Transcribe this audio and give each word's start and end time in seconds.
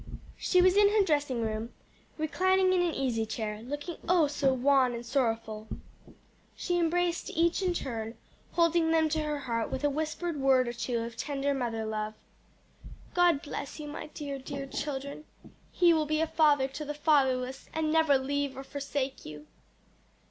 She 0.39 0.63
was 0.63 0.75
in 0.77 0.89
her 0.89 1.03
dressing 1.03 1.41
room, 1.41 1.75
reclining 2.17 2.73
in 2.73 2.81
an 2.81 2.95
easy 2.95 3.23
chair, 3.23 3.61
looking, 3.61 3.97
oh 4.09 4.25
so 4.25 4.51
wan 4.51 4.95
and 4.95 5.05
sorrowful. 5.05 5.67
She 6.55 6.79
embraced 6.79 7.29
each 7.29 7.61
in 7.61 7.75
turn, 7.75 8.17
holding 8.53 8.89
them 8.89 9.09
to 9.09 9.19
her 9.21 9.37
heart 9.41 9.69
with 9.69 9.83
a 9.83 9.91
whispered 9.91 10.37
word 10.37 10.67
or 10.67 10.73
two 10.73 10.97
of 11.03 11.15
tender 11.15 11.53
mother 11.53 11.85
love. 11.85 12.15
"God 13.13 13.43
bless 13.43 13.79
you, 13.79 13.87
my 13.89 14.07
dear, 14.07 14.39
dear 14.39 14.65
children! 14.65 15.23
He 15.71 15.93
will 15.93 16.07
be 16.07 16.19
a 16.19 16.25
father 16.25 16.67
to 16.69 16.83
the 16.83 16.95
fatherless 16.95 17.69
and 17.71 17.91
never 17.91 18.17
leave 18.17 18.55
nor 18.55 18.63
forsake 18.63 19.23
you." 19.23 19.45